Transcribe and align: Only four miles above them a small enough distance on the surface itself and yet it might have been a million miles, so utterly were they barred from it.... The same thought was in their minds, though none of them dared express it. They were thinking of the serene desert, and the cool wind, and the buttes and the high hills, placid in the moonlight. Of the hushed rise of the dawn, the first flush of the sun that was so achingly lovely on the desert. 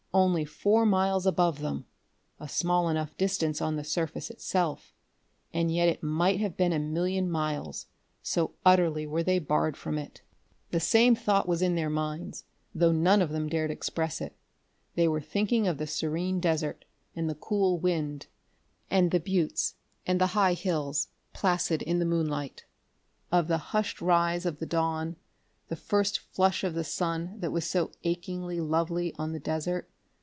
Only 0.13 0.43
four 0.43 0.85
miles 0.85 1.25
above 1.25 1.59
them 1.59 1.85
a 2.37 2.49
small 2.49 2.89
enough 2.89 3.15
distance 3.15 3.61
on 3.61 3.77
the 3.77 3.83
surface 3.85 4.29
itself 4.29 4.91
and 5.53 5.73
yet 5.73 5.87
it 5.87 6.03
might 6.03 6.41
have 6.41 6.57
been 6.57 6.73
a 6.73 6.79
million 6.79 7.29
miles, 7.31 7.85
so 8.21 8.53
utterly 8.65 9.07
were 9.07 9.23
they 9.23 9.39
barred 9.39 9.77
from 9.77 9.97
it.... 9.97 10.21
The 10.71 10.81
same 10.81 11.15
thought 11.15 11.47
was 11.47 11.61
in 11.61 11.75
their 11.75 11.89
minds, 11.89 12.43
though 12.75 12.91
none 12.91 13.21
of 13.21 13.29
them 13.29 13.47
dared 13.47 13.71
express 13.71 14.19
it. 14.19 14.35
They 14.95 15.07
were 15.07 15.21
thinking 15.21 15.65
of 15.65 15.77
the 15.77 15.87
serene 15.87 16.41
desert, 16.41 16.83
and 17.15 17.29
the 17.29 17.35
cool 17.35 17.77
wind, 17.79 18.27
and 18.89 19.11
the 19.11 19.19
buttes 19.21 19.75
and 20.05 20.19
the 20.19 20.27
high 20.35 20.55
hills, 20.55 21.07
placid 21.31 21.81
in 21.83 21.99
the 21.99 22.05
moonlight. 22.05 22.65
Of 23.31 23.47
the 23.47 23.57
hushed 23.69 24.01
rise 24.01 24.45
of 24.45 24.59
the 24.59 24.65
dawn, 24.65 25.15
the 25.69 25.77
first 25.77 26.19
flush 26.19 26.65
of 26.65 26.73
the 26.73 26.83
sun 26.83 27.39
that 27.39 27.53
was 27.53 27.63
so 27.65 27.93
achingly 28.03 28.59
lovely 28.59 29.15
on 29.17 29.31
the 29.31 29.39
desert. 29.39 29.87